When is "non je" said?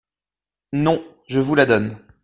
0.73-1.37